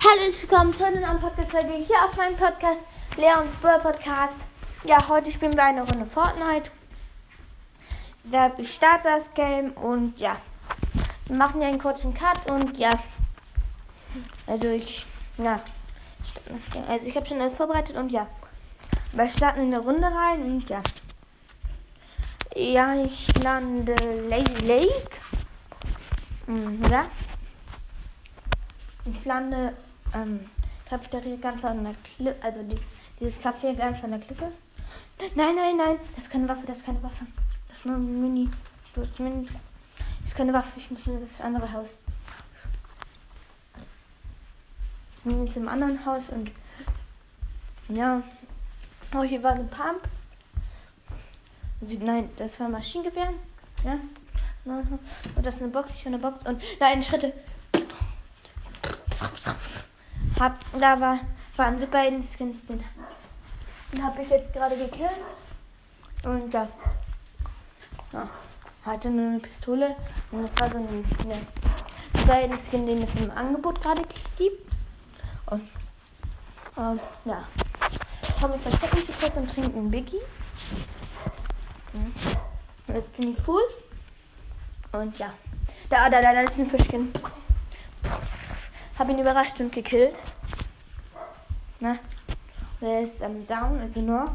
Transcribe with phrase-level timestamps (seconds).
[0.00, 2.84] Hallo, herzlich willkommen zu einer neuen Podcast-Folge hier auf meinem Podcast,
[3.16, 4.36] Leons Brawl Podcast.
[4.84, 6.70] Ja, heute spielen wir eine Runde Fortnite.
[8.22, 10.36] Da startet das Game und ja,
[11.26, 12.92] wir machen ja einen kurzen Cut und ja,
[14.46, 15.04] also ich,
[15.36, 15.60] ja,
[16.86, 18.28] also ich habe schon alles vorbereitet und ja,
[19.10, 20.80] wir starten in eine Runde rein und ja.
[22.54, 23.96] Ja, ich lande
[24.28, 25.10] Lazy Lake.
[26.46, 27.06] Mhm, ja.
[29.04, 29.74] Ich lande
[30.14, 30.48] ähm,
[30.88, 32.76] Cafeteria ganz an der Klippe, also die,
[33.20, 34.52] dieses Café ganz an der Klippe.
[35.34, 37.26] Nein, nein, nein, das ist keine Waffe, das ist keine Waffe.
[37.66, 38.48] Das ist nur ein Mini.
[38.94, 39.48] Das ist, Mini.
[40.36, 41.96] Keine Waffe, ich muss in das andere Haus.
[45.24, 46.50] Mini ist im anderen Haus und
[47.88, 48.22] ja.
[49.14, 50.02] Oh, hier war eine Pump.
[51.80, 53.32] Nein, das war Maschinengewehr.
[53.84, 53.98] Ja.
[54.64, 55.00] Und
[55.42, 57.32] das ist eine Box, ich eine Box und nein, Schritte.
[60.38, 61.18] Hab, da war,
[61.56, 62.84] waren so beiden Skins drin.
[63.92, 65.10] Den habe ich jetzt gerade gekillt.
[66.24, 66.68] Und ja.
[68.12, 68.28] ja.
[68.84, 69.96] Hatte nur eine Pistole.
[70.30, 71.40] Und das war so ein ne,
[72.26, 74.02] beiden Skin, den es im Angebot gerade
[74.36, 74.72] gibt.
[75.46, 75.62] Und
[76.76, 77.44] ähm, ja.
[78.40, 80.20] Komm, ich verstecke mich kurz und trinke einen Biggie.
[81.92, 82.12] Mhm.
[82.94, 83.62] Jetzt bin ich cool.
[84.92, 85.32] Und ja.
[85.90, 87.12] Da, da, da, da ist ein Fischchen.
[88.98, 90.14] Hab ihn überrascht und gekillt.
[91.80, 91.96] Na?
[92.80, 94.32] Der ist ähm, down, also Nork.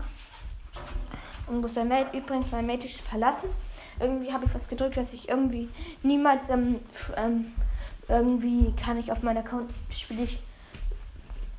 [1.47, 3.49] Und sein Mate übrigens mein Mate ist verlassen.
[3.99, 5.69] Irgendwie habe ich was gedrückt, dass ich irgendwie
[6.01, 6.79] niemals ähm,
[7.17, 7.53] ähm,
[8.07, 10.41] irgendwie kann ich auf meinem Account spiele ich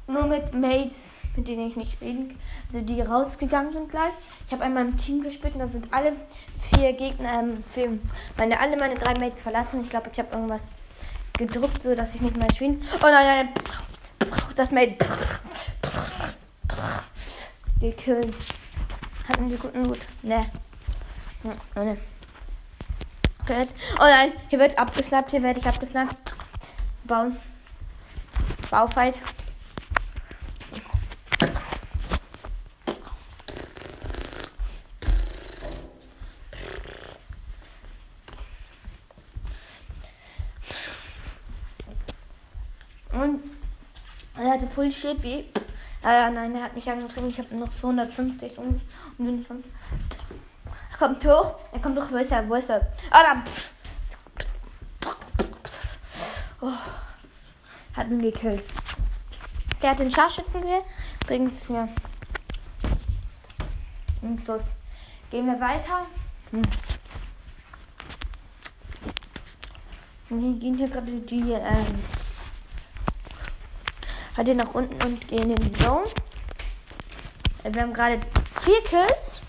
[0.07, 2.39] nur mit Mates, mit denen ich nicht reden kann.
[2.69, 4.13] Also die rausgegangen sind gleich.
[4.47, 6.13] Ich habe einmal im Team gespielt und dann sind alle
[6.75, 7.99] vier Gegner ähm, für
[8.37, 9.83] meine alle meine drei Mates verlassen.
[9.83, 10.67] Ich glaube, ich habe irgendwas
[11.39, 12.83] gedrückt, so dass ich nicht mehr spielen.
[12.97, 13.49] Oh nein, nein.
[14.57, 14.97] Das Mate
[17.81, 18.35] gekillt.
[19.29, 20.01] Hatten die guten Loot?
[20.23, 20.51] Ne.
[21.43, 21.97] Ne.
[23.43, 23.69] Okay.
[23.97, 26.35] Oh nein, hier wird abgesnappt, hier werde ich abgesnappt.
[27.05, 27.37] Bauen.
[28.71, 29.17] Baufight.
[43.13, 43.43] Und
[44.37, 45.51] er hatte Full Shit wie.
[46.05, 47.31] Äh, nein, er hat mich angetrieben.
[47.31, 48.81] Ich habe noch 250 und,
[49.19, 49.65] und bin.
[50.93, 51.55] Er kommt hoch.
[51.73, 52.11] Er kommt hoch.
[52.11, 52.49] Wo ist er?
[52.49, 52.93] Wo ist er?
[53.11, 55.11] Ah, da.
[56.61, 56.73] Oh.
[57.97, 58.65] Hat ihn gekillt.
[59.83, 60.83] Der hat den Scharfschützengewehr.
[61.23, 61.89] Übrigens, ja.
[64.21, 64.63] Und los.
[65.31, 66.07] Gehen wir weiter.
[66.51, 66.63] Hm.
[70.31, 71.87] Wir gehen hier gerade die, ähm,
[74.37, 76.07] halt hier nach unten und gehen in die Zone.
[77.63, 78.21] Wir haben gerade
[78.63, 79.41] vier Kills.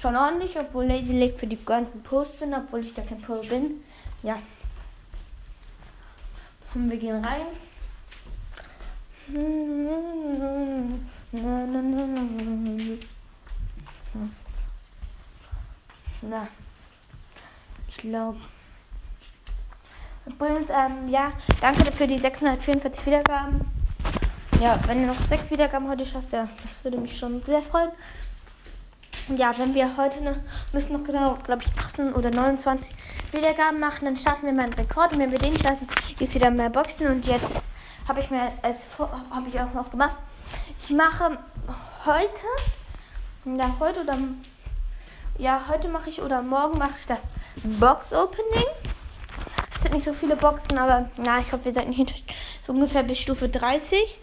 [0.00, 3.40] Schon ordentlich, obwohl Lazy Lake für die ganzen Post bin, obwohl ich gar kein Pro
[3.42, 3.84] bin.
[4.22, 4.38] Ja.
[6.74, 7.46] Und wir gehen rein.
[16.22, 16.48] Na.
[17.88, 18.38] Ich glaube.
[20.26, 23.60] Übrigens, ähm, ja, danke für die 644 Wiedergaben.
[24.60, 27.90] Ja, wenn du noch sechs Wiedergaben heute schaffst, ja, das würde mich schon sehr freuen.
[29.36, 32.92] Ja, wenn wir heute ne, müssen noch genau, glaube ich, 8 oder 29
[33.32, 35.12] Wiedergaben machen, dann starten wir meinen Rekord.
[35.12, 37.08] Und wenn wir den starten, gibt es wieder mehr Boxen.
[37.08, 37.60] Und jetzt
[38.06, 40.16] habe ich mir als habe ich auch noch gemacht.
[40.84, 41.38] Ich mache
[42.04, 42.46] heute,
[43.44, 44.18] ja, heute oder
[45.38, 47.28] ja, heute mache ich oder morgen mache ich das
[47.64, 48.66] Box Opening
[49.92, 52.24] sind nicht so viele Boxen, aber na, ich hoffe, wir sind nicht
[52.62, 54.18] so ungefähr bis Stufe 30.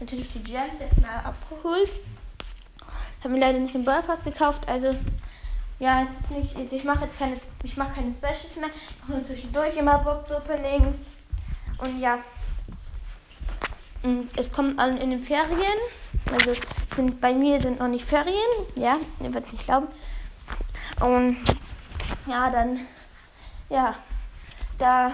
[0.00, 1.88] Natürlich die Gems jetzt mal abgeholt.
[3.18, 4.94] Ich habe mir leider nicht den Ballpass gekauft, also
[5.78, 8.68] ja, es ist nicht, also ich mache jetzt keine, ich mache keine Specials mehr.
[8.74, 10.98] Ich mache zwischendurch immer Box Openings
[11.78, 12.18] und ja,
[14.36, 15.78] es kommt an in den Ferien.
[16.30, 16.52] Also
[16.94, 18.36] sind bei mir sind noch nicht Ferien,
[18.76, 19.88] ja, ihr werdet es nicht glauben.
[21.00, 21.38] Und
[22.26, 22.80] ja, dann
[23.70, 23.94] ja,
[24.78, 25.12] da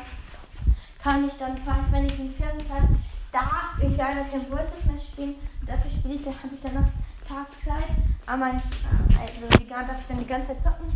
[1.03, 1.55] kann ich dann
[1.91, 2.89] wenn ich die Ferien fahre,
[3.33, 5.35] darf ich leider kein World mehr spielen.
[5.67, 6.91] Dafür spiele ich, da habe ich dann noch
[7.27, 7.97] Tagzeit.
[8.27, 10.89] Aber also egal, darf ich dann die ganze Zeit zocken.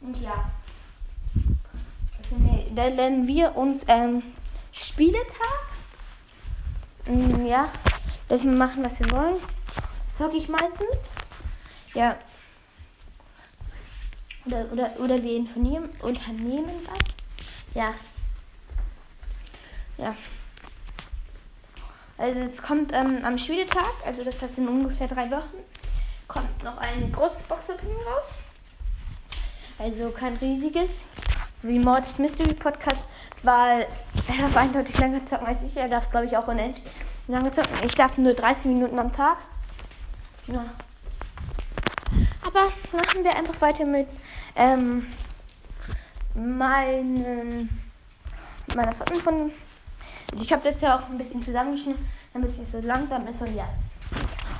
[0.00, 0.50] Und ja.
[2.18, 4.22] Also, nee, da lernen wir uns ähm,
[4.72, 5.68] Spieletag.
[7.06, 7.68] Mm, ja,
[8.30, 9.36] dürfen wir machen, was wir wollen.
[10.14, 11.10] Zocke ich meistens.
[11.94, 12.16] Ja.
[14.46, 17.17] Oder, oder, oder wir informieren, unternehmen was.
[17.78, 17.94] Ja.
[19.98, 20.16] Ja.
[22.16, 25.58] Also es kommt ähm, am Schmiedetag, also das heißt in ungefähr drei Wochen,
[26.26, 28.32] kommt noch ein großes Boxopening raus.
[29.78, 31.04] Also kein riesiges,
[31.62, 33.04] wie Mortis Mystery Podcast,
[33.44, 33.82] weil
[34.26, 35.76] er darf eindeutig länger zocken als ich.
[35.76, 36.84] Er darf, glaube ich, auch unendlich
[37.28, 37.78] lange zocken.
[37.84, 39.38] Ich darf nur 30 Minuten am Tag.
[40.48, 40.64] Ja.
[42.44, 44.08] Aber machen wir einfach weiter mit
[44.56, 45.06] ähm,
[46.38, 47.68] meinen
[48.74, 49.50] meiner Fotos von.
[50.40, 53.40] Ich habe das ja auch ein bisschen zusammengeschnitten, damit es nicht so langsam ist.
[53.40, 53.68] Und ja.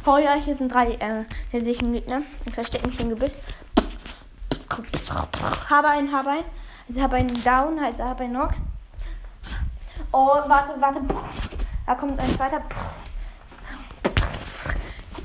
[0.07, 2.23] Oh ja, hier sind drei äh, hässlichen Gegner.
[2.47, 3.33] Ich verstecke mich im Gebüsch.
[5.69, 6.45] Habe einen, habe einen.
[6.89, 8.53] Also habe einen Down, also habe einen Knock.
[10.11, 11.01] Oh, warte, warte.
[11.87, 12.63] Da kommt ein zweiter.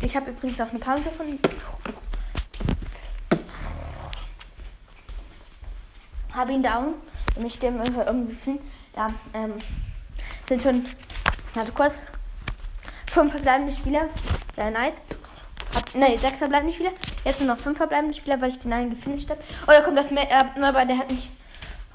[0.01, 1.39] Ich habe übrigens auch eine Pause gefunden.
[6.33, 6.95] Habe ihn down.
[7.43, 8.59] Ich stehe irgendwie hin.
[8.95, 9.53] Ja, ähm,
[10.47, 10.85] sind schon,
[11.53, 11.97] warte kurz,
[13.07, 14.09] fünf verbleibende Spieler.
[14.55, 15.01] Sehr nice.
[15.73, 16.91] Hab, ne, sechs verbleibende Spieler.
[17.23, 19.41] Jetzt nur noch fünf verbleibende Spieler, weil ich den einen gefinisht habe.
[19.63, 21.31] Oh, da kommt das mehr, äh, aber der hat nicht.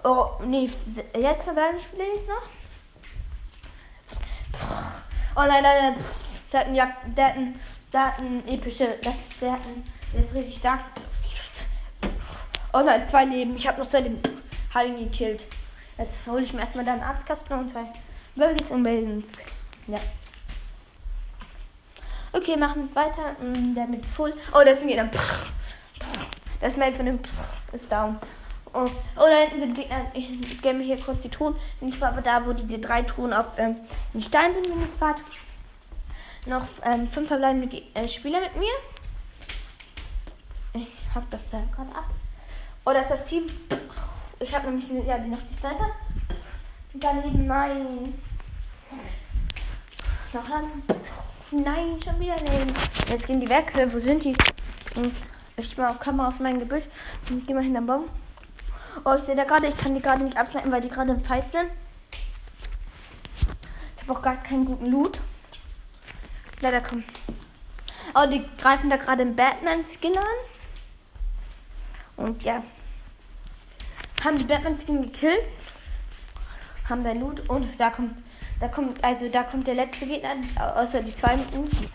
[0.05, 0.71] Oh, nee,
[1.15, 2.43] jetzt verbleibende Spieler jetzt noch.
[5.37, 5.95] Oh nein, nein, nein.
[6.53, 6.75] Der hat einen,
[7.15, 7.61] der hat einen,
[7.93, 10.81] der hat einen epische, das, der hat einen, der ist richtig stark.
[12.73, 13.57] Oh nein, zwei Leben.
[13.57, 14.21] Ich habe noch zwei Leben.
[14.75, 15.47] Habe ihn gekillt.
[15.97, 17.85] Jetzt hole ich mir erstmal da einen Arztkasten und zwei
[18.37, 19.39] Burgers und Basins.
[19.87, 19.99] Ja.
[22.33, 23.33] Okay, machen wir weiter.
[23.41, 24.35] Mm, der mit ist voll.
[24.53, 25.09] Oh, das sind wieder.
[26.61, 27.21] Das Mail von dem
[27.73, 28.19] ist down.
[28.75, 28.85] Oh,
[29.17, 30.07] oh, da hinten sind Gegner.
[30.13, 31.55] Ich, gebe mir hier kurz die Truhen.
[31.81, 33.77] Ich war aber da, wo diese drei Truhen auf ähm,
[34.13, 35.23] den Stein bin, wenn ich gerade.
[36.47, 38.73] Noch ähm, fünf verbleibende äh, Spieler mit mir.
[40.75, 42.05] Ich hab das da gerade ab.
[42.89, 43.45] Oh, das ist das Team.
[44.41, 45.91] Ich habe nämlich ja, noch die Sniper.
[46.95, 48.15] Daneben mein.
[50.33, 50.65] Noch an.
[51.51, 52.73] Nein, schon wieder nehmen.
[53.11, 53.75] Jetzt gehen die weg.
[53.93, 54.35] Wo sind die?
[54.95, 55.15] Hm,
[55.59, 56.85] ich mal auf Kamera aus meinem Gebüsch
[57.29, 58.05] und gehe mal hinterm Baum.
[59.05, 61.23] Oh, ich sehe da gerade, ich kann die gerade nicht abschneiden, weil die gerade im
[61.23, 61.71] Fight sind.
[63.97, 65.21] Ich habe auch gar keinen guten Loot.
[66.63, 67.05] Leider kommen.
[68.15, 70.25] Oh, die greifen da gerade im Batman-Skin an.
[72.17, 72.63] Und ja.
[74.25, 75.47] Haben die Batman-Skin gekillt.
[76.89, 77.49] Haben dein Loot.
[77.49, 78.15] Und da kommt.
[78.61, 80.31] Da kommt, also da kommt der letzte Gegner,
[80.75, 81.89] außer die zwei Minuten.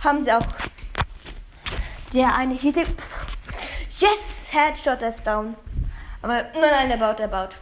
[0.00, 0.46] Haben sie auch.
[2.12, 2.76] Der eine Hit.
[2.76, 4.48] Yes!
[4.50, 5.56] Headshot ist down.
[6.22, 7.56] Aber nein, nein, der baut, der baut.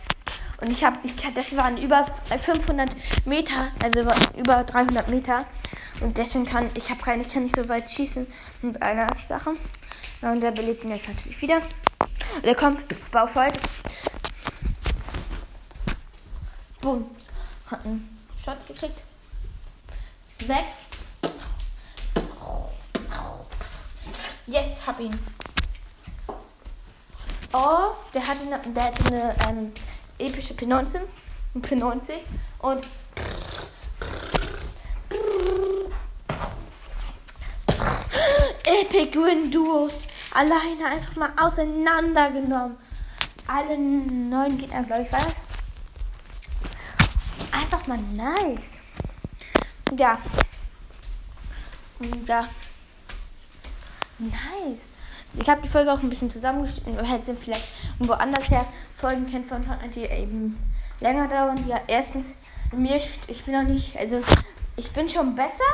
[0.60, 2.04] Und ich habe, ich, das waren über
[2.38, 2.90] 500
[3.26, 4.00] Meter, also
[4.36, 5.44] über 300 Meter.
[6.00, 8.26] Und deswegen kann ich habe keine, ich kann nicht so weit schießen
[8.62, 9.54] mit einer Sache.
[10.20, 11.62] Und der belebt ihn jetzt natürlich wieder.
[12.40, 13.52] Der kommt, Baufall.
[16.80, 17.10] Boom.
[17.70, 19.02] Hat einen Shot gekriegt.
[20.40, 20.64] Weg.
[24.46, 25.18] Yes, hab ihn.
[27.52, 29.72] Oh, der hatte eine, der hatte eine ähm,
[30.18, 31.00] epische P19.
[31.54, 32.12] Ein P90.
[32.58, 32.86] Und.
[38.64, 40.02] Epic Win Duos.
[40.34, 42.76] Alleine einfach mal auseinandergenommen.
[43.46, 45.34] Alle neun Gegner, glaube ich, war das.
[47.50, 48.78] Einfach mal nice.
[49.96, 50.18] Ja.
[52.26, 52.48] Ja.
[54.18, 54.90] Nice.
[55.34, 57.68] Ich habe die Folge auch ein bisschen zusammengeschnitten, weil sie vielleicht
[57.98, 58.66] woanders her
[58.96, 60.58] Folgen kennt von Fortnite, die eben
[61.00, 61.66] länger dauern.
[61.68, 62.34] Ja, erstens,
[62.72, 64.22] mir, ich bin noch nicht, also
[64.76, 65.64] ich bin schon besser,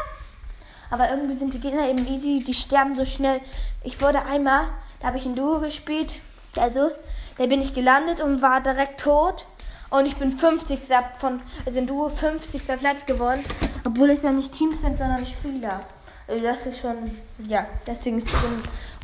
[0.91, 3.41] aber irgendwie sind die Gegner eben easy, die sterben so schnell.
[3.85, 4.67] Ich wurde einmal,
[5.01, 6.21] da habe ich ein Duo gespielt,
[6.57, 6.91] also,
[7.37, 9.47] da bin ich gelandet und war direkt tot.
[9.91, 10.81] Und ich bin 50.
[11.17, 12.63] von, also in Duo 50.
[12.79, 13.45] Platz geworden,
[13.87, 15.81] obwohl es ja nicht Teams sind, sondern Spieler.
[16.27, 17.17] Also das ist schon,
[17.49, 18.35] ja, deswegen ist es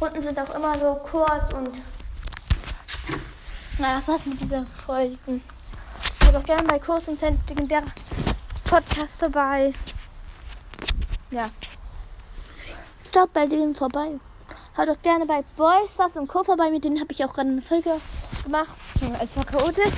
[0.01, 1.71] Runden sind auch immer so kurz und
[3.79, 5.41] na, das war's mit dieser Folge.
[6.23, 7.83] Schaut doch gerne bei Kurs und der
[8.65, 9.73] Podcast vorbei.
[11.31, 11.51] Ja.
[13.15, 14.19] Schaut bei denen vorbei.
[14.75, 16.43] Schaut doch gerne bei Boys das und Co.
[16.43, 16.69] vorbei.
[16.73, 18.01] Mit denen habe ich auch gerade eine Folge
[18.43, 18.75] gemacht.
[19.23, 19.95] Es war chaotisch.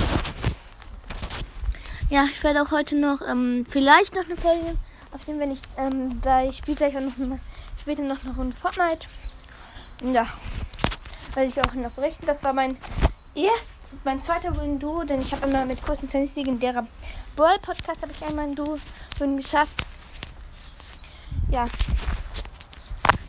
[2.11, 4.77] Ja, ich werde auch heute noch ähm, vielleicht noch eine Folge
[5.13, 7.39] auf dem, wenn ich ähm, bei Spiel gleich auch noch
[7.81, 9.09] später noch, noch ein Fortnite.
[10.05, 10.27] Ja,
[11.33, 12.27] werde ich auch noch berichten.
[12.27, 12.77] Das war mein
[13.35, 16.87] erst mein zweiter Win Duo, denn ich habe immer mit kurzen Tennis legendärer
[17.35, 18.79] Brawl Podcast habe ich einmal ein Duo
[19.19, 19.87] geschafft.
[21.51, 21.67] Ja.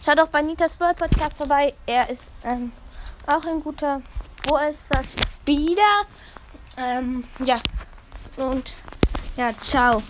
[0.07, 1.73] Schaut auch bei Nitas World Podcast vorbei.
[1.85, 2.71] Er ist ähm,
[3.25, 4.01] auch ein guter
[4.43, 4.73] Brawl
[5.35, 6.05] Spieler.
[6.77, 7.59] Ähm, ja.
[8.37, 8.71] Und
[9.35, 10.01] ja, ciao.